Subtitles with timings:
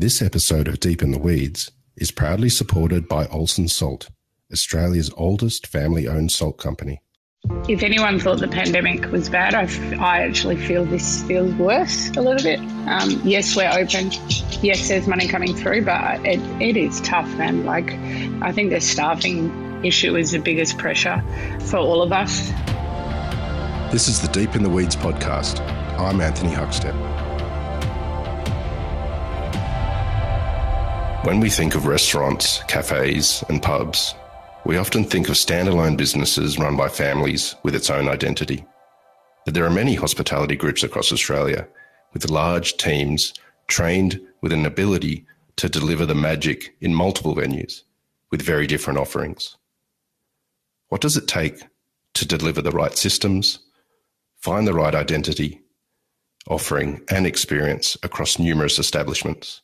[0.00, 4.10] This episode of Deep in the Weeds is proudly supported by Olsson Salt,
[4.52, 7.02] Australia's oldest family owned salt company.
[7.68, 9.62] If anyone thought the pandemic was bad, I,
[9.96, 12.60] I actually feel this feels worse a little bit.
[12.60, 14.12] Um, yes, we're open.
[14.62, 17.64] Yes, there's money coming through, but it, it is tough, man.
[17.64, 17.90] Like,
[18.40, 21.24] I think the staffing issue is the biggest pressure
[21.62, 22.50] for all of us.
[23.90, 25.58] This is the Deep in the Weeds podcast.
[25.98, 27.17] I'm Anthony Huckstep.
[31.28, 34.14] When we think of restaurants, cafes, and pubs,
[34.64, 38.64] we often think of standalone businesses run by families with its own identity.
[39.44, 41.68] But there are many hospitality groups across Australia
[42.14, 43.34] with large teams
[43.66, 47.82] trained with an ability to deliver the magic in multiple venues
[48.30, 49.58] with very different offerings.
[50.88, 51.62] What does it take
[52.14, 53.58] to deliver the right systems,
[54.40, 55.60] find the right identity,
[56.46, 59.60] offering, and experience across numerous establishments?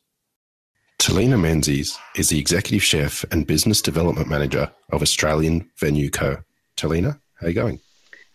[1.04, 6.38] Talina Menzies is the Executive Chef and Business Development Manager of Australian Venue Co.
[6.78, 7.78] Talina, how are you going?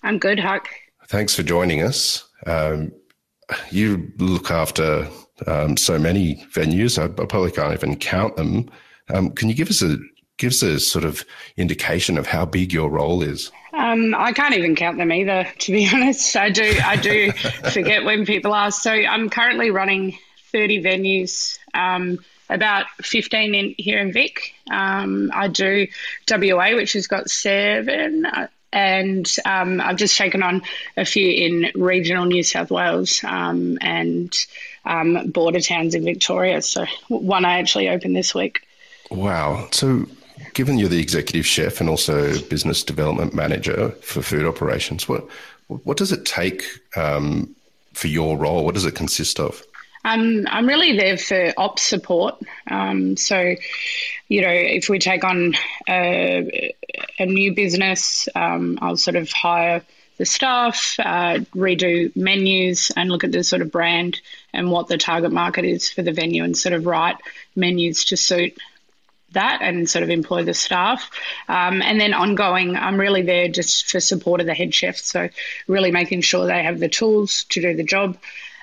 [0.04, 0.70] I'm good, Huck.
[1.08, 2.30] Thanks for joining us.
[2.46, 2.92] Um,
[3.72, 5.08] you look after
[5.48, 7.00] um, so many venues.
[7.00, 8.70] I, I, probably can't even count them.
[9.12, 9.98] Um, can you give us a
[10.38, 11.26] give us a sort of
[11.58, 13.52] indication of how big your role is?
[13.74, 16.36] Um, I can't even count them either, to be honest.
[16.38, 17.32] I do I do
[17.74, 18.84] forget when people ask.
[18.84, 20.20] So I'm currently running
[20.52, 21.58] 30 venues.
[21.74, 22.20] Um,
[22.50, 24.54] about 15 in, here in Vic.
[24.70, 25.88] Um, I do
[26.30, 30.62] WA, which has got seven, uh, and um, I've just taken on
[30.96, 34.34] a few in regional New South Wales um, and
[34.86, 36.62] um, border towns in Victoria.
[36.62, 38.62] So one I actually opened this week.
[39.10, 39.68] Wow.
[39.72, 40.06] So
[40.54, 45.28] given you're the executive chef and also business development manager for food operations, what
[45.68, 46.64] what does it take
[46.96, 47.56] um,
[47.94, 48.66] for your role?
[48.66, 49.64] What does it consist of?
[50.04, 52.42] I'm I'm really there for ops support.
[52.70, 53.56] Um, so,
[54.28, 55.56] you know, if we take on
[55.88, 56.74] a,
[57.18, 59.84] a new business, um, I'll sort of hire
[60.18, 64.20] the staff, uh, redo menus, and look at the sort of brand
[64.54, 67.18] and what the target market is for the venue, and sort of write
[67.56, 68.58] menus to suit
[69.32, 71.10] that and sort of employ the staff.
[71.48, 74.98] Um, and then ongoing, I'm really there just for support of the head chef.
[74.98, 75.30] So,
[75.68, 78.18] really making sure they have the tools to do the job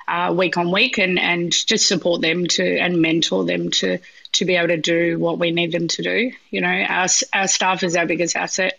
[0.09, 3.99] uh, week on week and, and just support them to and mentor them to
[4.33, 6.33] to be able to do what we need them to do.
[6.51, 8.79] You know, our, our staff is our biggest asset.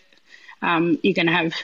[0.62, 1.54] Um, you can have,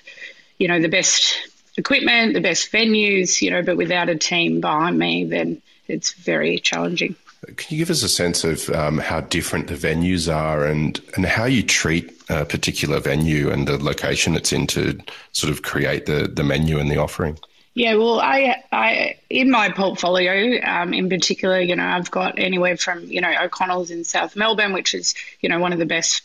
[0.58, 1.36] you know, the best
[1.76, 6.58] equipment, the best venues, you know, but without a team behind me, then it's very
[6.58, 7.16] challenging.
[7.56, 11.26] Can you give us a sense of um, how different the venues are and, and
[11.26, 14.98] how you treat a particular venue and the location it's in to
[15.32, 17.38] sort of create the, the menu and the offering?
[17.74, 22.76] Yeah, well, I, I in my portfolio, um, in particular, you know, I've got anywhere
[22.76, 26.22] from you know O'Connell's in South Melbourne, which is you know one of the best,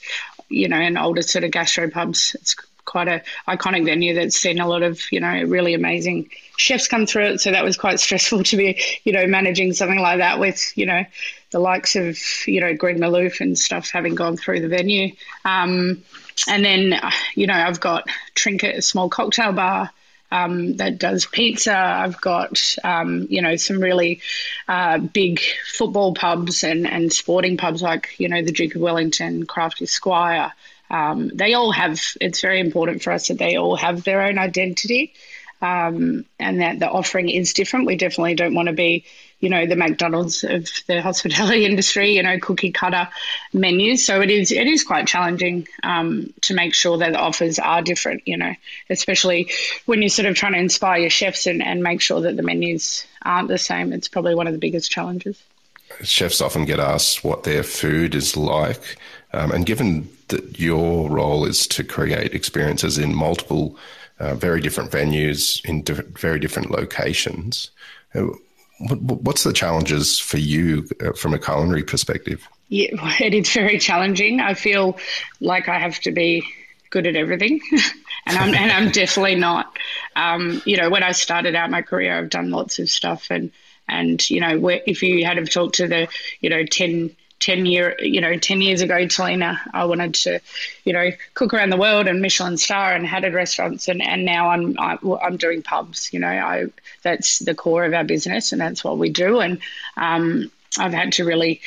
[0.48, 2.36] you know, and oldest sort of gastropubs.
[2.36, 2.56] It's
[2.86, 7.08] quite a iconic venue that's seen a lot of you know really amazing chefs come
[7.08, 7.42] through it.
[7.42, 10.86] So that was quite stressful to be you know managing something like that with you
[10.86, 11.04] know
[11.50, 15.16] the likes of you know Greg Malouf and stuff having gone through the venue.
[15.44, 16.04] Um,
[16.48, 17.02] and then
[17.34, 19.90] you know I've got Trinket, a small cocktail bar
[20.32, 21.76] um, that does pizza.
[21.76, 24.22] I've got, um, you know, some really
[24.68, 25.40] uh, big
[25.74, 30.54] football pubs and, and sporting pubs like, you know, the Duke of Wellington, Crafty Squire.
[30.90, 34.38] Um, they all have, it's very important for us that they all have their own
[34.38, 35.14] identity
[35.62, 37.86] um, and that the offering is different.
[37.86, 39.06] We definitely don't want to be,
[39.40, 43.10] you know, the McDonald's of the hospitality industry, you know, cookie cutter
[43.54, 44.06] menus.
[44.06, 47.82] So it is it is quite challenging um, to make sure that the offers are
[47.82, 48.54] different, you know,
[48.90, 49.52] especially
[49.86, 52.44] when you're sort of trying to inspire your chefs and, and make sure that the
[52.44, 53.94] menus aren't the same.
[53.94, 55.42] It's probably one of the biggest challenges.
[56.04, 58.98] Chefs often get asked what their food is like.
[59.32, 63.78] Um, and given that your role is to create experiences in multiple
[64.20, 65.84] uh, very different venues in
[66.16, 67.72] very different locations.
[68.80, 72.48] What's the challenges for you uh, from a culinary perspective?
[72.70, 72.90] Yeah,
[73.20, 74.40] it is very challenging.
[74.40, 74.98] I feel
[75.40, 76.46] like I have to be
[76.90, 77.60] good at everything,
[78.26, 79.78] and I'm and I'm definitely not.
[80.16, 83.52] Um, you know, when I started out my career, I've done lots of stuff, and
[83.88, 86.08] and you know, if you had have talked to the
[86.40, 90.42] you know ten 10 year you know 10 years ago Talina I wanted to
[90.84, 94.50] you know cook around the world and Michelin star and had restaurants and, and now
[94.50, 96.66] I'm I, am doing pubs you know I
[97.01, 99.60] that's the core of our business and that's what we do and
[99.98, 101.62] um, I've had to really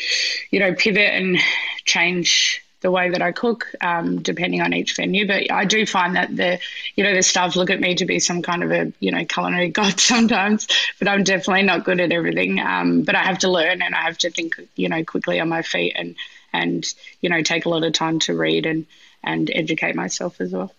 [0.51, 1.39] you know pivot and
[1.85, 5.25] change the way that I cook, um, depending on each venue.
[5.25, 6.59] But I do find that the,
[6.97, 9.25] you know, the staff look at me to be some kind of a, you know,
[9.25, 10.67] culinary god sometimes.
[10.99, 12.59] But I'm definitely not good at everything.
[12.59, 15.49] Um, but I have to learn and I have to think, you know, quickly on
[15.49, 16.17] my feet and
[16.53, 16.85] and
[17.21, 18.87] you know take a lot of time to read and
[19.25, 20.73] and educate myself as well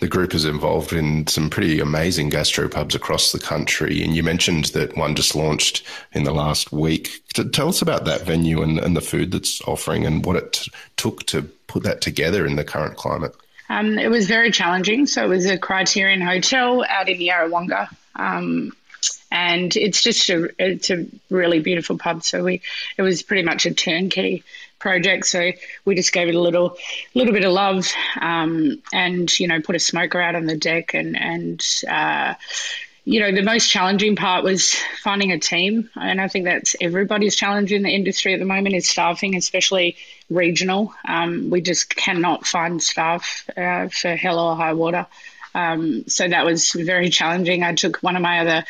[0.00, 4.02] the group is involved in some pretty amazing gastropubs across the country.
[4.02, 5.82] And you mentioned that one just launched
[6.12, 7.22] in the last week.
[7.52, 10.72] Tell us about that venue and, and the food that's offering and what it t-
[10.96, 13.34] took to put that together in the current climate.
[13.68, 15.06] Um, it was very challenging.
[15.06, 17.88] So it was a Criterion Hotel out in Yarrawonga.
[18.16, 18.72] Um,
[19.30, 22.24] and it's just a it's a really beautiful pub.
[22.24, 22.62] So we
[22.96, 24.44] it was pretty much a turnkey
[24.80, 25.26] project.
[25.26, 25.52] So
[25.84, 26.76] we just gave it a little
[27.14, 30.94] little bit of love, um, and you know put a smoker out on the deck,
[30.94, 32.34] and and uh,
[33.04, 37.36] you know the most challenging part was finding a team, and I think that's everybody's
[37.36, 39.96] challenge in the industry at the moment is staffing, especially
[40.28, 40.92] regional.
[41.06, 45.06] Um, we just cannot find staff uh, for hell or high water.
[45.54, 47.62] Um, so that was very challenging.
[47.62, 48.64] I took one of my other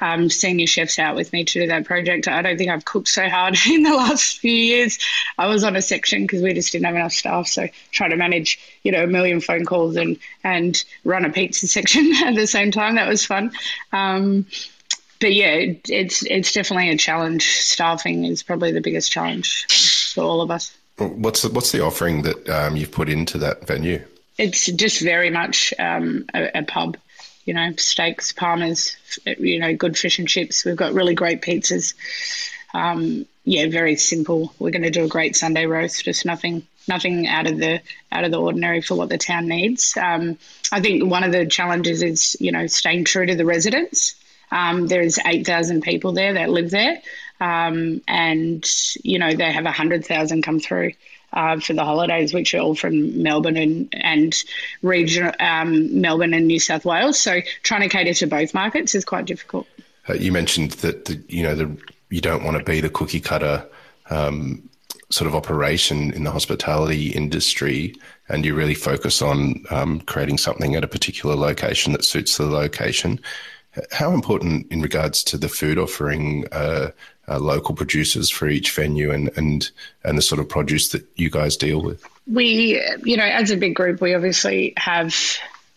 [0.00, 2.28] um, senior chefs out with me to do that project.
[2.28, 4.98] I don't think I've cooked so hard in the last few years.
[5.38, 7.46] I was on a section because we just didn't have enough staff.
[7.46, 11.66] So trying to manage, you know, a million phone calls and and run a pizza
[11.68, 13.52] section at the same time that was fun.
[13.92, 14.46] Um,
[15.20, 17.46] but yeah, it, it's it's definitely a challenge.
[17.46, 20.76] Staffing is probably the biggest challenge for all of us.
[20.98, 24.04] What's the, what's the offering that um, you've put into that venue?
[24.38, 26.96] It's just very much um, a, a, pub.
[27.44, 28.96] You know, steaks, parmas,
[29.38, 30.64] you know, good fish and chips.
[30.64, 31.94] We've got really great pizzas.
[32.72, 34.54] Um, yeah, very simple.
[34.58, 36.04] We're going to do a great Sunday roast.
[36.04, 37.80] Just nothing, nothing out of the
[38.12, 39.96] out of the ordinary for what the town needs.
[39.96, 40.38] Um,
[40.70, 44.14] I think one of the challenges is you know staying true to the residents.
[44.52, 47.02] Um, there's eight thousand people there that live there,
[47.40, 48.64] um, and
[49.02, 50.92] you know they have hundred thousand come through
[51.32, 54.34] uh, for the holidays, which are all from Melbourne and and
[54.82, 57.20] region um, Melbourne and New South Wales.
[57.20, 59.66] So trying to cater to both markets is quite difficult.
[60.08, 61.76] Uh, you mentioned that the, you know the,
[62.10, 63.66] you don't want to be the cookie cutter.
[64.10, 64.68] Um,
[65.10, 67.94] sort of operation in the hospitality industry
[68.28, 72.46] and you really focus on um, creating something at a particular location that suits the
[72.46, 73.20] location.
[73.90, 76.90] How important in regards to the food offering uh,
[77.32, 79.70] uh, local producers for each venue and, and
[80.04, 82.04] and the sort of produce that you guys deal with?
[82.26, 85.14] We, you know, as a big group, we obviously have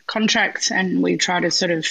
[0.07, 1.87] contracts and we try to sort of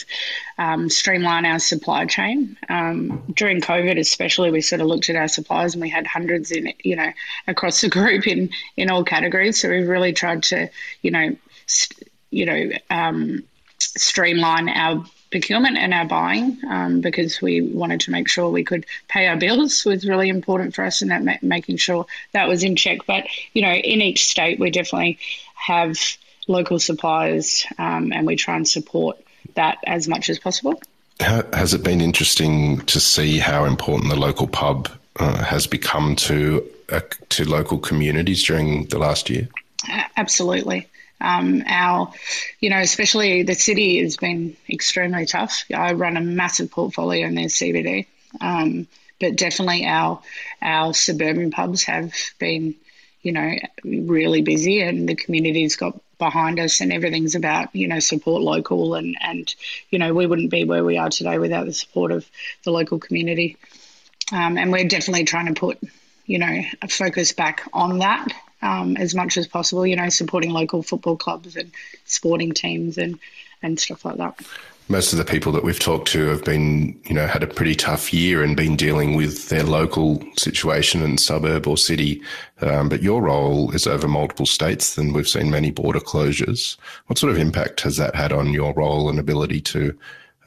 [0.59, 2.57] um, streamline our supply chain.
[2.69, 6.53] Um, during COVID, especially, we sort of looked at our suppliers and we had hundreds
[6.53, 7.11] in, you know,
[7.47, 9.61] across the group in in all categories.
[9.61, 10.71] So we've really tried to,
[11.03, 13.45] you know, st- you know, um,
[13.79, 18.87] streamline our procurement and our buying um, because we wanted to make sure we could
[19.09, 22.63] pay our bills was really important for us and that ma- making sure that was
[22.63, 23.01] in check.
[23.05, 25.19] But you know, in each state, we definitely
[25.57, 25.99] have
[26.47, 29.21] local suppliers um, and we try and support
[29.57, 30.81] that as much as possible.
[31.19, 34.89] How, has it been interesting to see how important the local pub
[35.19, 39.49] uh, has become to uh, to local communities during the last year?
[40.17, 40.87] Absolutely.
[41.21, 42.13] Um, our,
[42.61, 45.65] you know, especially the city has been extremely tough.
[45.75, 48.07] I run a massive portfolio in their CBD,
[48.41, 48.87] um,
[49.21, 50.21] but definitely our
[50.61, 52.75] our suburban pubs have been,
[53.23, 58.01] you know, really busy, and the community's got behind us, and everything's about you know
[58.01, 59.55] support local, and and
[59.91, 62.29] you know we wouldn't be where we are today without the support of
[62.65, 63.57] the local community,
[64.33, 65.79] um, and we're definitely trying to put
[66.27, 68.29] you know a focus back on that
[68.65, 69.87] um, as much as possible.
[69.87, 71.71] You know, supporting local football clubs and
[72.05, 73.21] sporting teams and
[73.63, 74.41] and stuff like that.
[74.89, 77.75] Most of the people that we've talked to have been, you know, had a pretty
[77.75, 82.21] tough year and been dealing with their local situation in suburb or city.
[82.61, 86.77] Um, but your role is over multiple states, and we've seen many border closures.
[87.07, 89.99] What sort of impact has that had on your role and ability to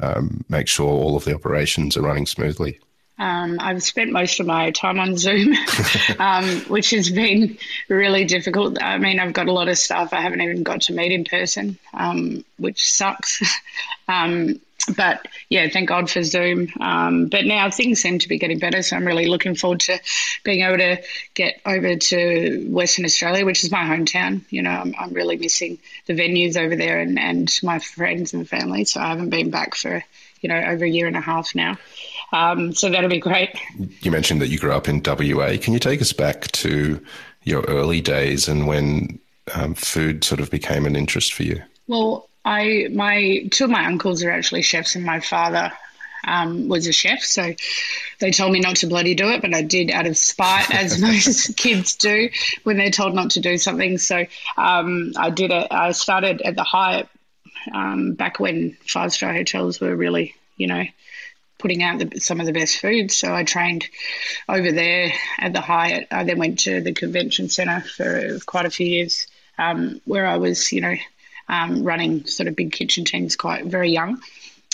[0.02, 2.80] um, make sure all of the operations are running smoothly?
[3.20, 5.54] Um, I've spent most of my time on Zoom,
[6.20, 7.58] um, which has been
[7.90, 8.82] really difficult.
[8.82, 11.26] I mean, I've got a lot of staff I haven't even got to meet in
[11.26, 13.42] person, um, which sucks.
[14.10, 14.62] Um,
[14.96, 16.70] but yeah, thank God for Zoom.
[16.80, 20.00] Um, but now things seem to be getting better, so I'm really looking forward to
[20.44, 24.42] being able to get over to Western Australia, which is my hometown.
[24.50, 28.48] You know, I'm, I'm really missing the venues over there and, and my friends and
[28.48, 30.04] family, so I haven't been back for
[30.42, 31.78] you know over a year and a half now.
[32.34, 33.50] Um, so that'll be great.
[34.02, 35.56] You mentioned that you grew up in WA.
[35.60, 37.04] Can you take us back to
[37.44, 39.20] your early days and when
[39.54, 41.62] um, food sort of became an interest for you?
[41.88, 45.72] Well, I my two of my uncles are actually chefs, and my father
[46.26, 47.22] um, was a chef.
[47.22, 47.54] So
[48.20, 51.00] they told me not to bloody do it, but I did out of spite, as
[51.02, 52.30] most kids do
[52.64, 53.98] when they're told not to do something.
[53.98, 54.26] So
[54.58, 55.68] um, I did it.
[55.72, 57.08] I started at the Hyatt
[57.74, 60.84] um, back when five star hotels were really, you know,
[61.58, 63.12] putting out the, some of the best food.
[63.12, 63.88] So I trained
[64.48, 66.08] over there at the Hyatt.
[66.12, 70.38] I then went to the convention centre for quite a few years, um, where I
[70.38, 70.96] was, you know,
[71.50, 74.22] um, running sort of big kitchen teams quite very young.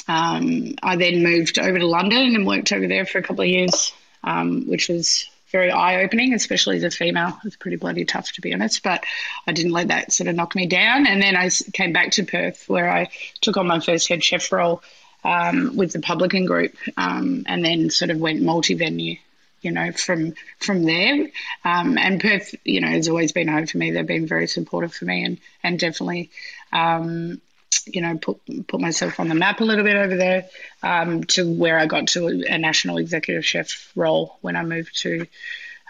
[0.07, 3.49] Um, I then moved over to London and worked over there for a couple of
[3.49, 7.29] years, um, which was very eye opening, especially as a female.
[7.29, 9.03] It was pretty bloody tough, to be honest, but
[9.47, 11.05] I didn't let that sort of knock me down.
[11.05, 13.09] And then I came back to Perth, where I
[13.39, 14.81] took on my first head chef role
[15.23, 19.17] um, with the Publican Group, um, and then sort of went multi venue.
[19.61, 21.29] You know, from from there,
[21.63, 23.91] um, and Perth, you know, has always been home for me.
[23.91, 26.31] They've been very supportive for me, and and definitely,
[26.73, 27.39] um,
[27.85, 30.49] you know, put put myself on the map a little bit over there
[30.81, 35.01] um, to where I got to a, a, national executive chef role when I moved
[35.03, 35.27] to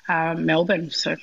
[0.07, 0.91] uh, Melbourne.
[0.91, 1.15] So,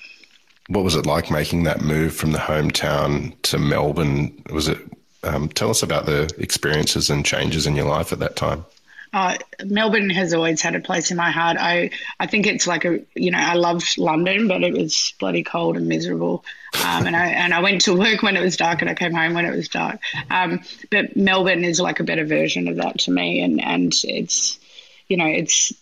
[0.66, 4.42] what was it like making that move from the hometown to Melbourne?
[4.50, 4.78] Was it
[5.22, 8.64] um, tell us about the experiences and changes in your life at that time.
[9.12, 11.56] Uh, Melbourne has always had a place in my heart.
[11.58, 15.42] I, I think it's like a, you know, I loved London, but it was bloody
[15.42, 16.44] cold and miserable.
[16.74, 19.12] Um, and I and I went to work when it was dark, and I came
[19.12, 20.00] home when it was dark.
[20.30, 20.60] Um,
[20.90, 24.60] but Melbourne is like a better version of that to me, and and it's,
[25.08, 25.72] you know, it's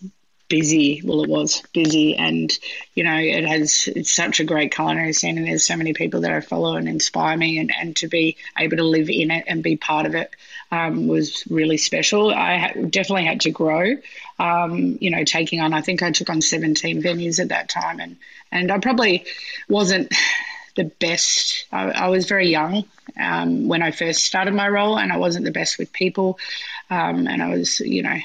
[0.49, 1.01] busy.
[1.03, 2.51] Well, it was busy, and
[2.95, 6.21] you know, it has it's such a great culinary scene, and there's so many people
[6.21, 9.45] that I follow and inspire me, and and to be able to live in it
[9.47, 10.35] and be part of it
[10.71, 12.31] um, was really special.
[12.33, 13.95] I ha- definitely had to grow.
[14.37, 17.99] Um, you know, taking on, I think I took on 17 venues at that time,
[17.99, 18.17] and
[18.51, 19.25] and I probably
[19.67, 20.13] wasn't
[20.75, 21.65] the best.
[21.71, 22.85] I, I was very young
[23.19, 26.39] um, when I first started my role, and I wasn't the best with people.
[26.89, 28.17] Um, and I was, you know,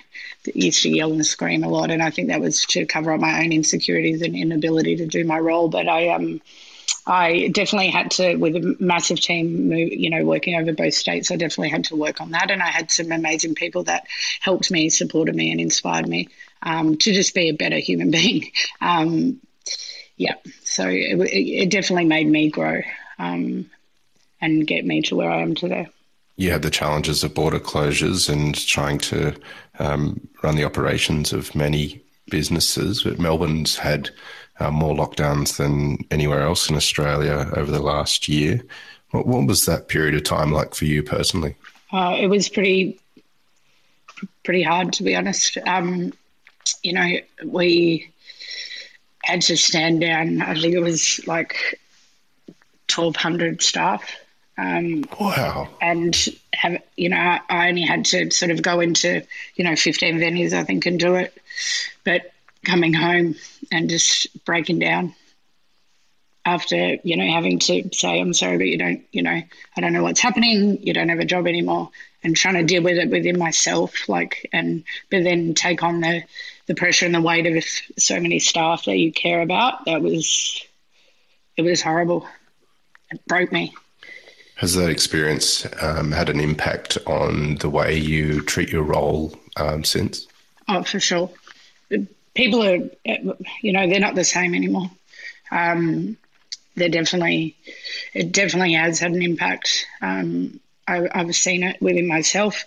[0.55, 3.21] used to yell and scream a lot, and I think that was to cover up
[3.21, 5.69] my own insecurities and inability to do my role.
[5.69, 6.41] But I, um,
[7.07, 11.31] I definitely had to, with a massive team, move, you know, working over both states,
[11.31, 12.51] I definitely had to work on that.
[12.51, 14.07] And I had some amazing people that
[14.41, 16.29] helped me, supported me, and inspired me
[16.63, 18.51] um, to just be a better human being.
[18.81, 19.41] Um,
[20.17, 22.81] yeah, so it, it, definitely made me grow
[23.19, 23.69] um,
[24.41, 25.89] and get me to where I am today.
[26.37, 29.35] You had the challenges of border closures and trying to
[29.79, 34.11] um, run the operations of many businesses, but Melbourne's had
[34.59, 38.63] uh, more lockdowns than anywhere else in Australia over the last year.
[39.11, 41.57] What, what was that period of time like for you personally?
[41.93, 42.99] Uh, it was pretty
[44.43, 45.59] pretty hard, to be honest.
[45.59, 46.13] Um,
[46.83, 48.13] you know, we
[49.23, 50.43] had to stand down.
[50.43, 51.81] I think it was like
[52.89, 54.17] twelve hundred staff.
[54.57, 55.69] Um, wow!
[55.81, 56.17] And
[56.53, 59.23] have you know, I only had to sort of go into
[59.57, 61.37] you know fifteen venues, I think, and do it.
[62.05, 62.33] But
[62.65, 63.35] coming home
[63.71, 65.15] and just breaking down
[66.45, 69.43] after you know having to say I'm sorry, but you don't, you know,
[69.77, 70.83] I don't know what's happening.
[70.83, 71.91] You don't have a job anymore,
[72.23, 76.23] and trying to deal with it within myself, like, and but then take on the
[76.67, 77.65] the pressure and the weight of
[77.99, 79.87] so many staff that you care about.
[79.87, 80.63] That was
[81.57, 82.27] it was horrible.
[83.11, 83.75] It broke me.
[84.65, 89.85] Has that experience um, had an impact on the way you treat your role um,
[89.85, 90.27] since?
[90.67, 91.31] Oh, for sure.
[92.33, 92.79] People are,
[93.61, 94.91] you know, they're not the same anymore.
[95.51, 96.17] Um,
[96.77, 97.59] they're definitely,
[98.15, 99.85] it definitely has had an impact.
[100.01, 102.65] Um, I, have seen it within myself.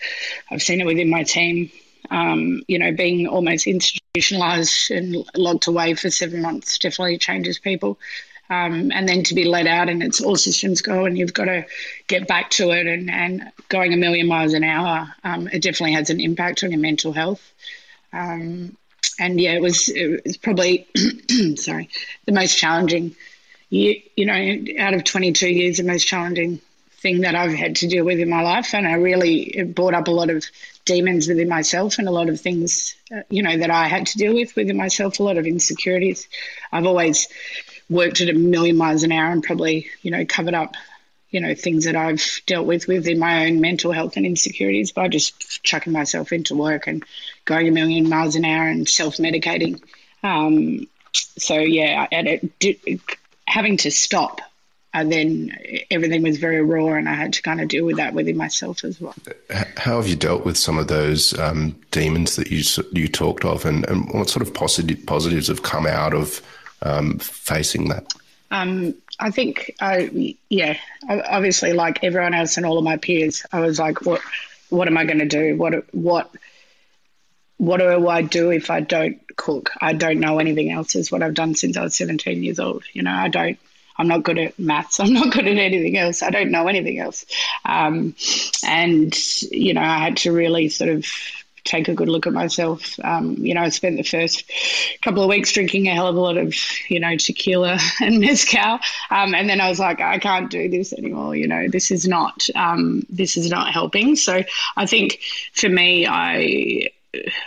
[0.52, 1.72] I've seen it within my team.
[2.12, 7.98] Um, you know, being almost institutionalized and locked away for seven months definitely changes people.
[8.50, 11.46] Um, and then to be let out and it's all systems go and you've got
[11.46, 11.66] to
[12.08, 15.94] get back to it and, and going a million miles an hour, um, it definitely
[15.94, 17.42] has an impact on your mental health.
[18.14, 18.78] Um,
[19.20, 20.88] and yeah, it was, it was probably,
[21.58, 21.90] sorry,
[22.26, 23.16] the most challenging
[23.70, 26.62] year, you know, out of 22 years, the most challenging
[27.00, 28.74] thing that I've had to deal with in my life.
[28.74, 30.46] And I really, brought up a lot of
[30.86, 34.18] demons within myself and a lot of things, uh, you know, that I had to
[34.18, 36.28] deal with within myself, a lot of insecurities.
[36.72, 37.28] I've always,
[37.90, 40.76] worked at a million miles an hour and probably, you know, covered up,
[41.30, 45.08] you know, things that I've dealt with within my own mental health and insecurities by
[45.08, 47.04] just chucking myself into work and
[47.46, 49.82] going a million miles an hour and self medicating.
[50.24, 53.02] Um, so yeah, and it,
[53.46, 54.42] having to stop,
[54.94, 55.56] and then
[55.92, 58.84] everything was very raw, and I had to kind of deal with that within myself
[58.84, 59.16] as well.
[59.78, 63.66] How have you dealt with some of those um, demons that you you talked of,
[63.66, 66.42] and, and what sort of positive positives have come out of
[66.82, 68.14] um, facing that?
[68.52, 70.78] Um, I think, I, yeah,
[71.10, 74.22] obviously, like everyone else and all of my peers, I was like, what,
[74.70, 75.58] what am I going to do?
[75.58, 76.30] What, what,
[77.58, 79.72] what do I do if I don't cook?
[79.82, 80.96] I don't know anything else.
[80.96, 82.84] Is what I've done since I was 17 years old.
[82.94, 83.60] You know, I don't.
[83.98, 85.00] I'm not good at maths.
[85.00, 86.22] I'm not good at anything else.
[86.22, 87.26] I don't know anything else.
[87.66, 88.16] Um,
[88.64, 89.16] and
[89.52, 91.06] you know, I had to really sort of
[91.68, 93.00] take a good look at myself.
[93.04, 94.50] Um, you know, I spent the first
[95.02, 96.56] couple of weeks drinking a hell of a lot of,
[96.90, 100.94] you know, tequila and mezcal, um, and then I was like, I can't do this
[100.94, 101.36] anymore.
[101.36, 104.16] You know, this is not um, this is not helping.
[104.16, 104.44] So
[104.76, 105.20] I think
[105.54, 106.90] for me, I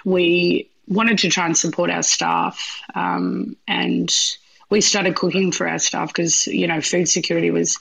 [0.04, 4.12] we wanted to try and support our staff, um, and
[4.68, 7.78] we started cooking for our staff because you know food security was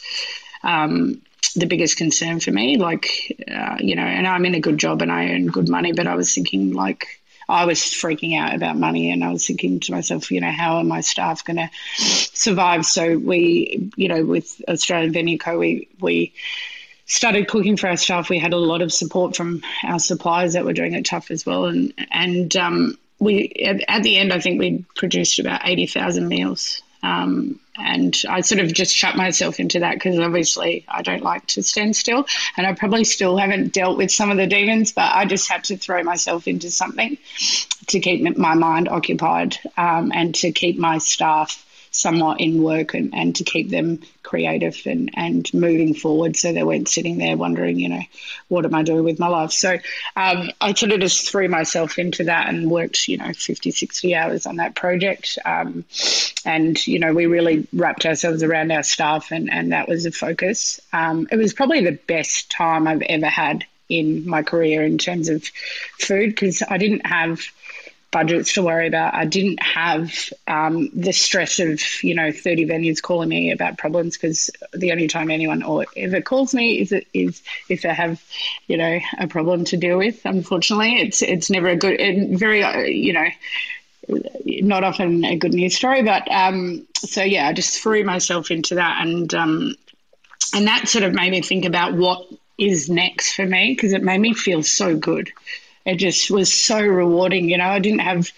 [0.64, 1.22] um,
[1.54, 2.78] the biggest concern for me.
[2.78, 5.94] Like, uh, you know, and I'm in a good job and I earn good money,
[5.94, 7.08] but I was thinking like
[7.50, 10.78] I was freaking out about money and I was thinking to myself, you know, how
[10.78, 12.86] are my staff going to survive?
[12.86, 16.34] So we, you know, with Australian Venue Co, we we
[17.06, 18.30] started cooking for our staff.
[18.30, 21.46] We had a lot of support from our suppliers that were doing it tough as
[21.46, 25.88] well, and and um, we at, at the end, I think we produced about eighty
[25.88, 26.84] thousand meals.
[27.02, 31.46] Um, and I sort of just shut myself into that because obviously I don't like
[31.48, 32.26] to stand still.
[32.58, 35.66] And I probably still haven't dealt with some of the demons, but I just had
[35.66, 37.18] to throw myself into something
[37.88, 43.14] to keep my mind occupied um, and to keep my staff somewhat in work and,
[43.14, 47.80] and to keep them creative and, and moving forward so they weren't sitting there wondering,
[47.80, 48.02] you know,
[48.48, 49.52] what am I doing with my life?
[49.52, 49.78] So
[50.16, 54.16] um, I sort of just threw myself into that and worked, you know, 50, 60
[54.16, 55.40] hours on that project.
[55.44, 55.86] Um,
[56.46, 60.12] and, you know, we really wrapped ourselves around our staff and, and that was a
[60.12, 60.80] focus.
[60.94, 65.30] Um, it was probably the best time I've ever had in my career in terms
[65.30, 65.44] of
[66.00, 67.42] food because I didn't have–
[68.12, 69.14] budgets to worry about.
[69.14, 70.12] I didn't have
[70.48, 75.08] um, the stress of, you know, 30 venues calling me about problems because the only
[75.08, 78.22] time anyone or ever calls me is, is if they have,
[78.68, 80.22] you know, a problem to deal with.
[80.26, 83.28] Unfortunately, it's it's never a good, very, uh, you know,
[84.46, 86.02] not often a good news story.
[86.02, 89.06] But um, so, yeah, I just threw myself into that.
[89.06, 89.76] And, um,
[90.56, 92.26] and that sort of made me think about what
[92.58, 95.32] is next for me because it made me feel so good
[95.90, 97.50] it just was so rewarding.
[97.50, 98.32] You know, I didn't have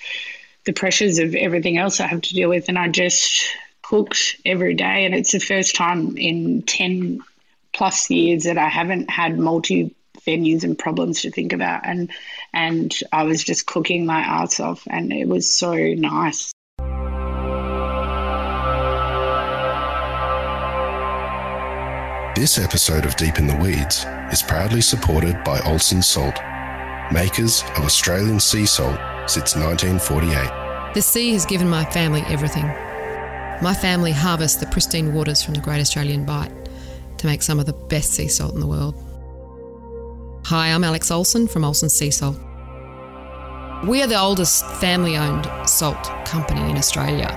[0.65, 3.43] the pressures of everything else I have to deal with, and I just
[3.81, 5.05] cooked every day.
[5.05, 7.19] And it's the first time in 10
[7.73, 11.85] plus years that I haven't had multi venues and problems to think about.
[11.85, 12.11] And,
[12.53, 16.53] and I was just cooking my ass off, and it was so nice.
[22.35, 26.39] This episode of Deep in the Weeds is proudly supported by Olsson Salt
[27.11, 30.93] makers of Australian sea salt since 1948.
[30.93, 32.65] The sea has given my family everything.
[33.61, 36.51] My family harvests the pristine waters from the Great Australian Bight
[37.17, 38.95] to make some of the best sea salt in the world.
[40.45, 42.37] Hi, I'm Alex Olsson from Olsson Sea Salt.
[43.83, 47.27] We are the oldest family owned salt company in Australia.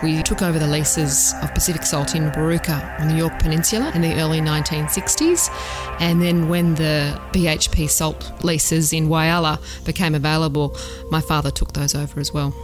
[0.00, 4.02] We took over the leases of Pacific Salt in Warooka on the Yorke Peninsula in
[4.02, 5.50] the early 1960s.
[5.98, 10.76] And then when the BHP salt leases in Whyalla became available,
[11.10, 12.54] my father took those over as well.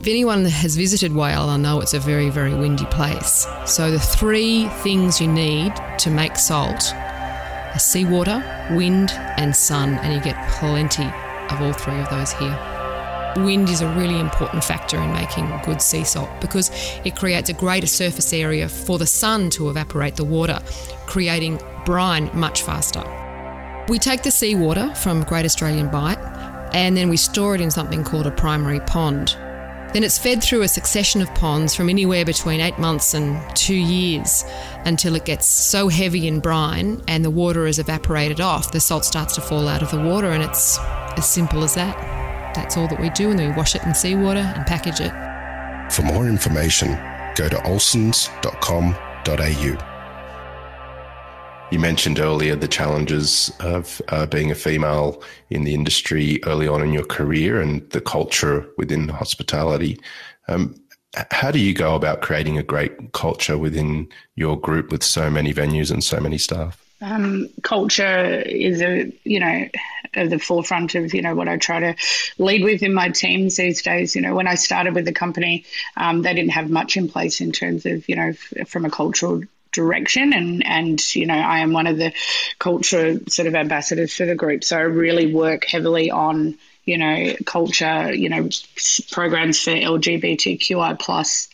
[0.00, 3.46] If anyone has visited Whyalla, know it's a very, very windy place.
[3.66, 10.12] So the three things you need to make salt are seawater, wind, and sun, and
[10.12, 11.08] you get plenty
[11.50, 12.58] of all three of those here.
[13.36, 16.70] Wind is a really important factor in making good sea salt because
[17.04, 20.60] it creates a greater surface area for the sun to evaporate the water,
[21.06, 23.02] creating brine much faster.
[23.88, 26.18] We take the seawater from Great Australian Bight
[26.72, 29.36] and then we store it in something called a primary pond.
[29.94, 33.76] Then it's fed through a succession of ponds from anywhere between eight months and two
[33.76, 34.44] years
[34.84, 39.04] until it gets so heavy in brine and the water is evaporated off, the salt
[39.04, 40.80] starts to fall out of the water, and it's
[41.16, 41.96] as simple as that.
[42.56, 45.12] That's all that we do, and then we wash it in seawater and package it.
[45.92, 46.98] For more information,
[47.36, 49.93] go to olssons.com.au.
[51.74, 56.80] You mentioned earlier the challenges of uh, being a female in the industry early on
[56.82, 59.98] in your career and the culture within hospitality.
[60.46, 60.76] Um,
[61.32, 65.52] how do you go about creating a great culture within your group with so many
[65.52, 66.80] venues and so many staff?
[67.00, 69.68] Um, culture is a you know
[70.14, 71.96] at the forefront of you know what I try to
[72.38, 74.14] lead with in my teams these days.
[74.14, 75.64] You know, when I started with the company,
[75.96, 78.90] um, they didn't have much in place in terms of you know f- from a
[78.90, 79.42] cultural
[79.74, 82.12] direction and and you know I am one of the
[82.58, 87.34] culture sort of ambassadors for the group so I really work heavily on you know
[87.44, 88.48] culture you know
[89.10, 91.48] programs for LGBTQI plus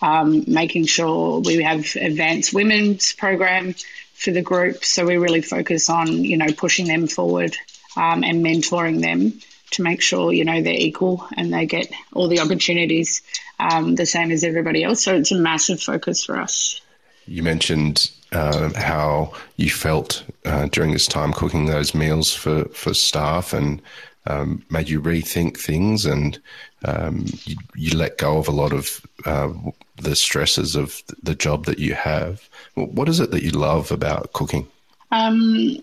[0.00, 3.74] um, making sure we have advanced women's program
[4.14, 7.56] for the group so we really focus on you know pushing them forward
[7.96, 9.40] um, and mentoring them
[9.72, 13.22] to make sure you know they're equal and they get all the opportunities
[13.58, 15.02] um, the same as everybody else.
[15.02, 16.80] So it's a massive focus for us.
[17.26, 22.92] You mentioned uh, how you felt uh, during this time cooking those meals for, for
[22.94, 23.80] staff and
[24.26, 26.38] um, made you rethink things and
[26.84, 29.52] um, you, you, let go of a lot of uh,
[29.96, 32.48] the stresses of the job that you have.
[32.74, 34.66] What is it that you love about cooking?
[35.10, 35.78] Um,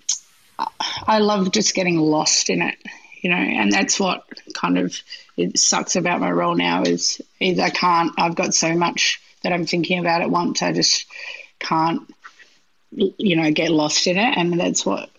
[1.08, 2.78] I love just getting lost in it,
[3.22, 5.00] you know, and that's what kind of
[5.38, 8.12] it sucks about my role now is is I can't.
[8.18, 10.62] I've got so much that I'm thinking about at once.
[10.62, 11.06] I just
[11.60, 12.10] can't
[12.92, 14.38] you know get lost in it.
[14.38, 15.10] And that's what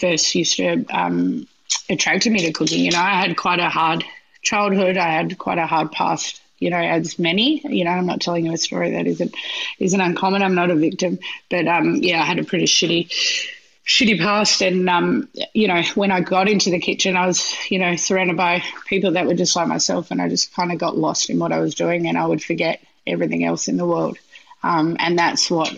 [0.00, 1.46] first used to um,
[1.88, 2.84] attracted me to cooking.
[2.84, 4.04] You know i had quite a hard
[4.42, 4.96] childhood.
[4.96, 8.44] I had quite a hard past you know as many you know i'm not telling
[8.44, 9.34] you a story that isn't
[9.78, 10.42] isn't uncommon.
[10.42, 11.18] I'm not a victim
[11.48, 13.10] but um yeah i had a pretty shitty
[13.84, 14.62] shitty past.
[14.62, 18.36] And um you know when i got into the kitchen i was you know surrounded
[18.36, 21.38] by people that were just like myself and i just kind of got lost in
[21.38, 24.18] what i was doing and i would forget everything else in the world
[24.62, 25.76] um, and that's what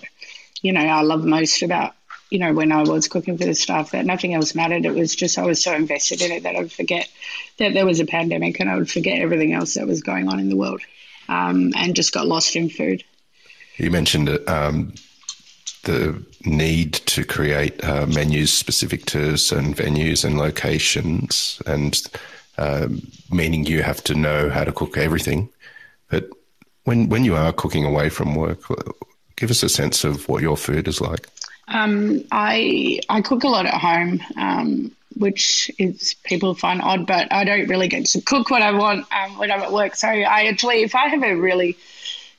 [0.63, 1.95] you know, I love most about,
[2.31, 4.87] you know, when I was cooking for the staff that nothing else mattered.
[4.87, 7.11] It was just I was so invested in it that I would forget
[7.59, 10.39] that there was a pandemic and I would forget everything else that was going on
[10.39, 10.81] in the world
[11.29, 13.05] um, and just got lost in food.
[13.77, 14.95] You mentioned um,
[15.83, 22.01] the need to create uh, menus specific to certain venues and locations, and
[22.59, 25.49] um, meaning you have to know how to cook everything.
[26.09, 26.31] But
[26.85, 28.61] when when you are cooking away from work,
[29.37, 31.29] give us a sense of what your food is like.
[31.69, 37.33] Um, I I cook a lot at home, um, which is people find odd, but
[37.33, 39.95] I don't really get to cook what I want um, when I'm at work.
[39.97, 41.77] So I actually, if I have a really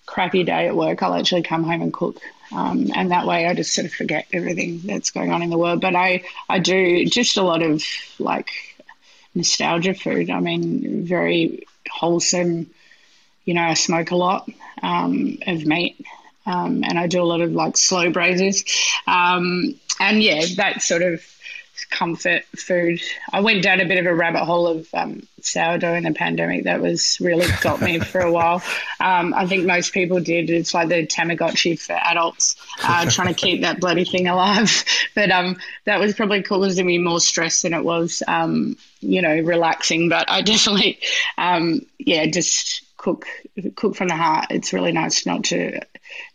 [0.06, 2.22] crappy day at work, I'll actually come home and cook.
[2.52, 5.58] Um, and that way I just sort of forget everything that's going on in the
[5.58, 5.82] world.
[5.82, 7.84] But I, I do just a lot of
[8.20, 8.50] like
[9.34, 10.30] nostalgia food.
[10.30, 12.70] I mean, very wholesome.
[13.46, 14.50] You know, I smoke a lot
[14.82, 16.06] um, of meat
[16.46, 18.64] um, and I do a lot of like slow braises.
[19.08, 21.22] Um, and yeah, that sort of
[21.90, 23.02] comfort food.
[23.32, 26.66] I went down a bit of a rabbit hole of um, sourdough in the pandemic.
[26.66, 28.62] That was really got me for a while.
[29.00, 30.50] Um, I think most people did.
[30.50, 34.86] It's like the Tamagotchi for adults, uh, trying to keep that bloody thing alive.
[35.16, 39.38] But um, that was probably causing me more stress than it was, um, you know,
[39.42, 40.08] relaxing.
[40.08, 41.00] But I definitely,
[41.38, 43.28] um, yeah, just cook
[43.76, 44.48] cook from the heart.
[44.50, 45.82] It's really nice not to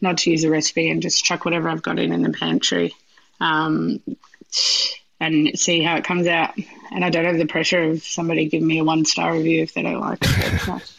[0.01, 2.95] not to use a recipe and just chuck whatever I've got in in the pantry,
[3.41, 4.01] um,
[5.19, 6.55] and see how it comes out.
[6.93, 9.73] And I don't have the pressure of somebody giving me a one star review if
[9.75, 10.83] they don't like it.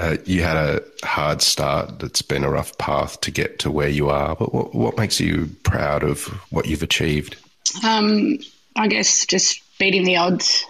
[0.00, 2.00] Uh, you had a hard start.
[2.04, 4.36] It's been a rough path to get to where you are.
[4.36, 7.36] But what, what makes you proud of what you've achieved?
[7.82, 8.38] Um,
[8.76, 10.64] I guess just beating the odds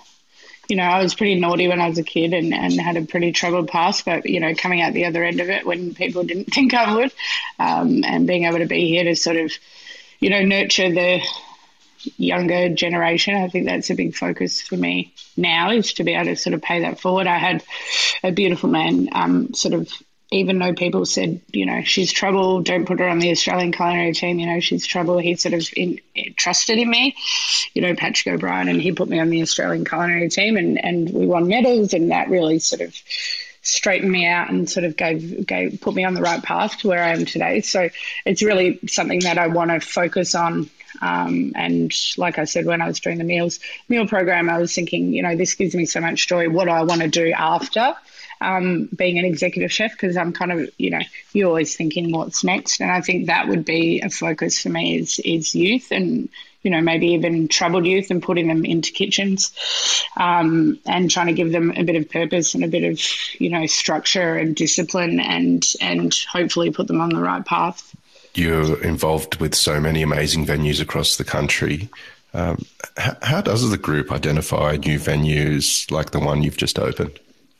[0.68, 3.02] you know, I was pretty naughty when I was a kid and, and had a
[3.02, 6.24] pretty troubled past, but, you know, coming out the other end of it when people
[6.24, 7.12] didn't think I would,
[7.58, 9.52] um, and being able to be here to sort of,
[10.20, 11.20] you know, nurture the
[12.16, 13.34] younger generation.
[13.34, 16.54] I think that's a big focus for me now is to be able to sort
[16.54, 17.26] of pay that forward.
[17.26, 17.64] I had
[18.22, 19.90] a beautiful man um, sort of
[20.30, 24.12] even though people said, you know, she's trouble, don't put her on the Australian culinary
[24.12, 26.00] team, you know, she's trouble, he sort of in,
[26.36, 27.16] trusted in me,
[27.72, 31.10] you know, Patrick O'Brien, and he put me on the Australian culinary team and, and
[31.10, 32.94] we won medals and that really sort of
[33.62, 36.88] straightened me out and sort of gave, gave put me on the right path to
[36.88, 37.62] where I am today.
[37.62, 37.88] So
[38.26, 40.68] it's really something that I want to focus on
[41.00, 44.74] um, and like I said, when I was doing the meals meal program, I was
[44.74, 46.48] thinking, you know, this gives me so much joy.
[46.48, 47.94] What do I want to do after?
[48.40, 51.00] Um, being an executive chef because I'm kind of, you know,
[51.32, 52.80] you're always thinking what's next.
[52.80, 56.28] And I think that would be a focus for me is, is youth and,
[56.62, 59.52] you know, maybe even troubled youth and putting them into kitchens
[60.16, 63.00] um, and trying to give them a bit of purpose and a bit of,
[63.38, 67.94] you know, structure and discipline and, and hopefully put them on the right path.
[68.34, 71.88] You're involved with so many amazing venues across the country.
[72.34, 72.64] Um,
[72.96, 77.18] how, how does the group identify new venues like the one you've just opened?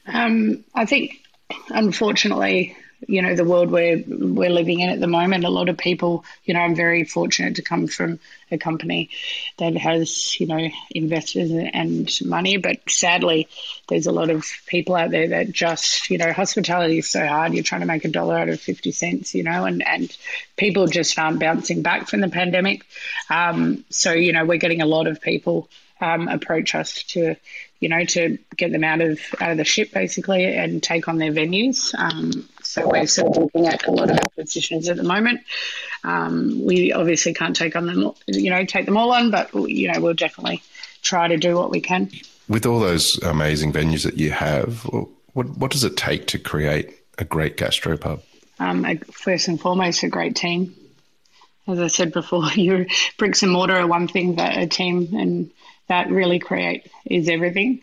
[0.09, 1.21] Um, I think,
[1.69, 5.45] unfortunately, you know the world we're we're living in at the moment.
[5.45, 8.19] A lot of people, you know, I'm very fortunate to come from
[8.51, 9.11] a company
[9.59, 13.49] that has you know investors and money, but sadly,
[13.89, 17.55] there's a lot of people out there that just you know hospitality is so hard.
[17.55, 20.17] You're trying to make a dollar out of fifty cents, you know, and and
[20.57, 22.83] people just aren't bouncing back from the pandemic.
[23.31, 25.69] Um, so you know we're getting a lot of people
[26.01, 27.37] um, approach us to
[27.81, 31.19] you know, to get them out of out of the ship basically and take on
[31.19, 31.95] their venues.
[31.97, 35.41] Um, so we're sort of looking at a lot of positions at the moment.
[36.05, 39.93] Um, we obviously can't take on them, you know, take them all on, but you
[39.93, 40.63] know, we'll definitely
[41.03, 42.11] try to do what we can.
[42.49, 44.85] with all those amazing venues that you have,
[45.35, 48.23] what what does it take to create a great gastropub?
[48.59, 50.75] Um, first and foremost, a great team.
[51.69, 52.87] As I said before, your
[53.19, 55.53] bricks and mortar are one thing, but a team and
[55.89, 57.83] that really create is everything.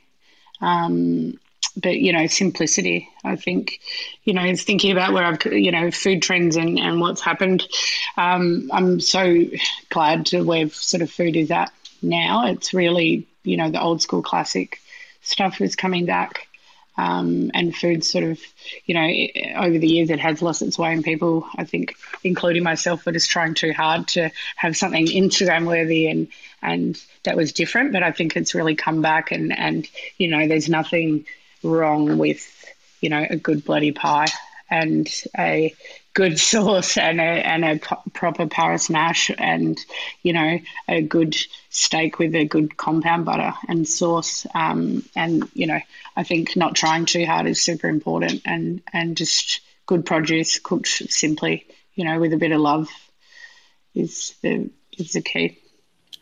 [0.62, 1.39] Um,
[1.78, 3.10] but you know, simplicity.
[3.24, 3.82] I think,
[4.24, 7.68] you know, is thinking about where I've, you know, food trends and, and what's happened.
[8.18, 9.46] Um, I'm so
[9.89, 12.48] glad to where sort of food is at now.
[12.48, 14.80] It's really, you know, the old school classic
[15.22, 16.48] stuff is coming back.
[16.98, 18.40] Um, and food sort of,
[18.86, 22.64] you know, over the years it has lost its way, and people, I think, including
[22.64, 26.28] myself, were just trying too hard to have something Instagram worthy, and
[26.62, 27.92] and that was different.
[27.92, 31.26] But I think it's really come back, and and you know, there's nothing
[31.64, 32.46] wrong with,
[33.02, 34.28] you know, a good bloody pie
[34.69, 35.73] and a
[36.13, 37.80] good sauce and a, and a
[38.13, 39.78] proper Paris mash and,
[40.23, 41.36] you know, a good
[41.69, 44.47] steak with a good compound butter and sauce.
[44.56, 45.80] Um, and, you know,
[46.15, 50.88] I think not trying too hard is super important and, and just good produce cooked
[50.88, 52.89] simply, you know, with a bit of love
[53.93, 55.60] is the, is the key.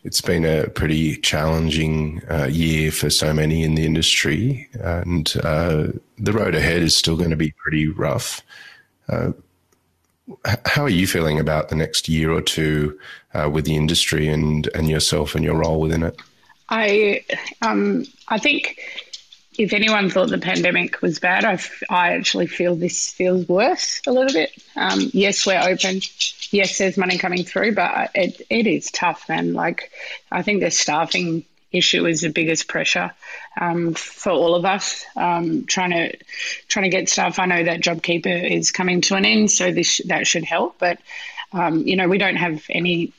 [0.03, 5.87] It's been a pretty challenging uh, year for so many in the industry, and uh,
[6.17, 8.41] the road ahead is still going to be pretty rough.
[9.07, 9.31] Uh,
[10.65, 12.97] how are you feeling about the next year or two
[13.33, 16.19] uh, with the industry and, and yourself and your role within it?
[16.69, 17.23] I
[17.61, 18.79] um, I think
[19.57, 24.11] if anyone thought the pandemic was bad, I, I actually feel this feels worse a
[24.11, 24.51] little bit.
[24.75, 26.01] Um, yes, we're open.
[26.51, 29.53] Yes, there's money coming through, but it, it is tough, man.
[29.53, 29.91] Like,
[30.31, 33.11] I think the staffing issue is the biggest pressure
[33.59, 35.05] um, for all of us.
[35.15, 36.17] Um, trying to
[36.67, 37.39] trying to get staff.
[37.39, 40.77] I know that JobKeeper is coming to an end, so this that should help.
[40.79, 40.99] But
[41.51, 43.13] um, you know, we don't have any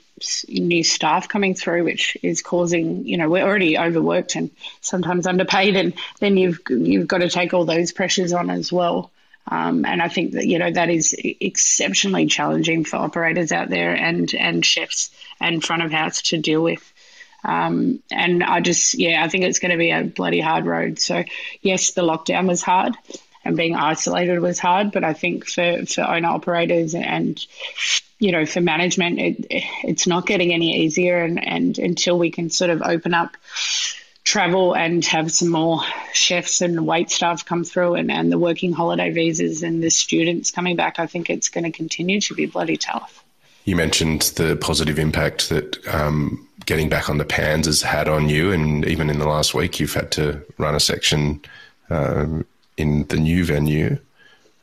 [0.48, 4.50] new staff coming through, which is causing, you know, we're already overworked and
[4.81, 9.11] sometimes underpaid, and then you've you've got to take all those pressures on as well.
[9.46, 13.94] Um, and I think that you know that is exceptionally challenging for operators out there
[13.94, 16.92] and and chefs and front of house to deal with.
[17.44, 20.98] Um, and I just, yeah, I think it's going to be a bloody hard road.
[20.98, 21.24] So,
[21.61, 22.96] yes, the lockdown was hard
[23.44, 27.44] and being isolated was hard, but I think for, for owner operators and
[28.24, 29.46] you know, for management, it,
[29.84, 31.22] it's not getting any easier.
[31.22, 33.37] And, and until we can sort of open up
[34.24, 35.82] travel and have some more
[36.14, 40.50] chefs and wait staff come through and, and the working holiday visas and the students
[40.50, 43.22] coming back, I think it's going to continue to be bloody tough.
[43.66, 48.30] You mentioned the positive impact that um, getting back on the pans has had on
[48.30, 48.52] you.
[48.52, 51.42] And even in the last week, you've had to run a section
[51.90, 52.46] um,
[52.78, 53.98] in the new venue.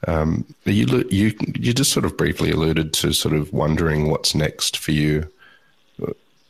[0.08, 4.78] Um, you you you just sort of briefly alluded to sort of wondering what's next
[4.78, 5.32] for you.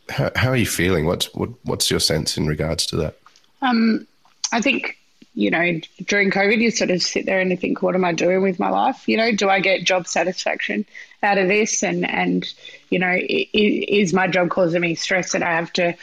[0.09, 1.05] How, how are you feeling?
[1.05, 3.17] What's what, what's your sense in regards to that?
[3.61, 4.07] Um,
[4.51, 4.97] I think
[5.33, 8.13] you know during COVID, you sort of sit there and you think, what am I
[8.13, 9.07] doing with my life?
[9.07, 10.85] You know, do I get job satisfaction
[11.21, 11.83] out of this?
[11.83, 12.51] And and
[12.89, 15.95] you know, is my job causing me stress that I have to,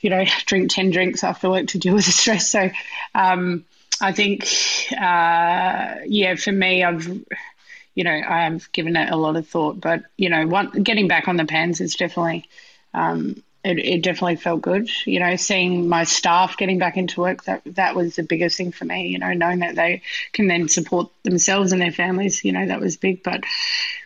[0.00, 2.50] you know, drink ten drinks after work to deal with the stress?
[2.50, 2.70] So.
[3.14, 3.64] Um,
[4.00, 4.44] I think,
[4.92, 7.06] uh, yeah, for me, I've,
[7.94, 11.28] you know, I've given it a lot of thought, but you know, one, getting back
[11.28, 12.48] on the pans is definitely,
[12.92, 14.90] um, it, it, definitely felt good.
[15.06, 18.72] You know, seeing my staff getting back into work that that was the biggest thing
[18.72, 19.08] for me.
[19.08, 20.02] You know, knowing that they
[20.32, 22.44] can then support themselves and their families.
[22.44, 23.22] You know, that was big.
[23.22, 23.44] But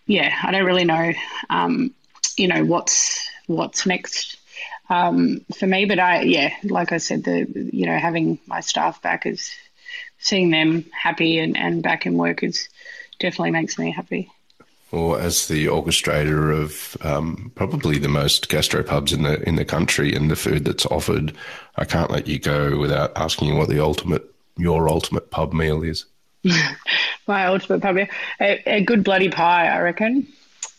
[0.06, 1.12] yeah, I don't really know.
[1.50, 1.92] Um,
[2.36, 4.36] you know, what's what's next
[4.88, 5.86] um, for me.
[5.86, 9.52] But I, yeah, like I said, the you know having my staff back is
[10.18, 12.68] seeing them happy and, and back in work is
[13.18, 14.30] definitely makes me happy.
[14.90, 20.14] Or as the orchestrator of um, probably the most gastropubs in the in the country
[20.14, 21.34] and the food that's offered,
[21.76, 24.24] I can't let you go without asking you what the ultimate
[24.56, 26.06] your ultimate pub meal is.
[27.26, 28.06] My ultimate pub meal,
[28.40, 30.26] a, a good bloody pie, I reckon.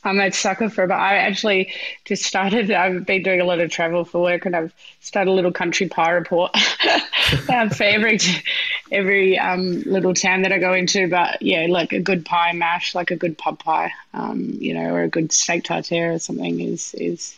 [0.04, 0.88] I'm a sucker for it.
[0.88, 1.74] But I actually
[2.06, 2.72] just started.
[2.72, 5.88] I've been doing a lot of travel for work, and I've started a little country
[5.88, 6.52] pie report
[7.54, 8.18] um, for every
[8.92, 11.08] every um, little town that I go into.
[11.10, 14.94] But yeah, like a good pie mash, like a good pub pie, um, you know,
[14.94, 17.38] or a good steak tartare or something is is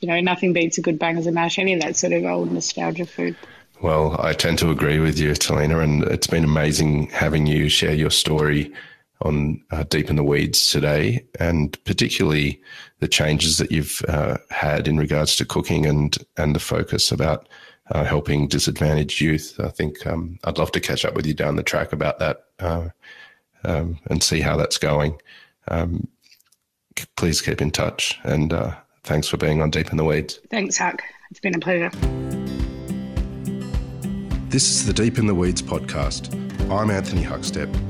[0.00, 1.58] you know nothing beats a good bangers and mash.
[1.58, 3.36] Any of that sort of old nostalgia food.
[3.82, 7.94] Well, I tend to agree with you, Talina, and it's been amazing having you share
[7.94, 8.72] your story
[9.22, 12.60] on uh, Deep in the Weeds today, and particularly
[13.00, 17.48] the changes that you've uh, had in regards to cooking and and the focus about
[17.90, 19.58] uh, helping disadvantaged youth.
[19.58, 22.44] I think um, I'd love to catch up with you down the track about that
[22.58, 22.88] uh,
[23.64, 25.20] um, and see how that's going.
[25.68, 26.08] Um,
[27.16, 28.74] please keep in touch, and uh,
[29.04, 30.40] thanks for being on Deep in the Weeds.
[30.50, 31.02] Thanks, Huck.
[31.30, 31.90] It's been a pleasure.
[34.48, 36.34] This is the Deep in the Weeds podcast.
[36.70, 37.89] I'm Anthony Huckstep.